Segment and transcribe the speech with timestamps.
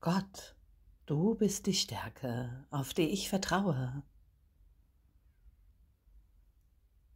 [0.00, 0.54] Gott,
[1.06, 4.04] du bist die Stärke, auf die ich vertraue.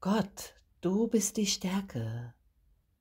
[0.00, 2.34] Gott, du bist die Stärke,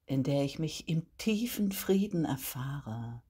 [0.05, 3.23] in der ich mich im tiefen Frieden erfahre,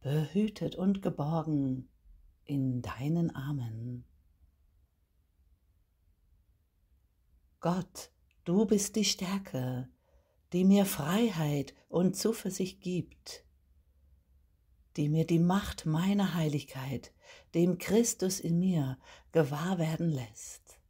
[0.00, 1.88] behütet und geborgen
[2.44, 4.04] in deinen Armen.
[7.60, 8.10] Gott,
[8.42, 9.88] du bist die Stärke,
[10.52, 13.41] die mir Freiheit und Zuversicht gibt
[14.96, 17.12] die mir die Macht meiner Heiligkeit,
[17.54, 18.98] dem Christus in mir,
[19.32, 20.80] gewahr werden lässt.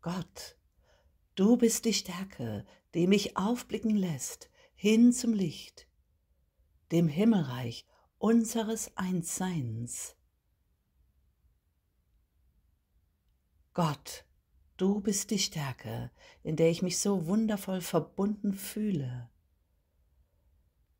[0.00, 0.56] Gott,
[1.36, 5.86] du bist die Stärke, die mich aufblicken lässt hin zum Licht,
[6.90, 7.86] dem Himmelreich
[8.18, 10.16] unseres Einsseins.
[13.74, 14.24] Gott,
[14.76, 16.10] du bist die Stärke,
[16.42, 19.31] in der ich mich so wundervoll verbunden fühle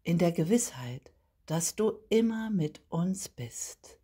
[0.05, 1.13] in der Gewissheit,
[1.47, 3.99] dass du immer mit uns bist.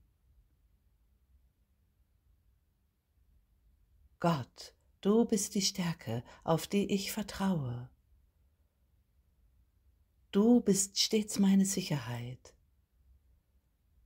[4.20, 7.90] Gott, du bist die Stärke, auf die ich vertraue.
[10.30, 12.54] Du bist stets meine Sicherheit,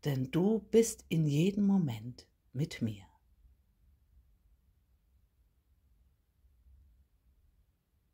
[0.05, 3.07] denn du bist in jedem Moment mit mir.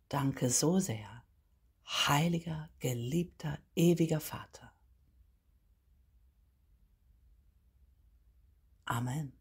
[0.09, 1.18] Danke so sehr
[1.89, 4.73] heiliger, geliebter, ewiger Vater.
[8.85, 9.38] Amen.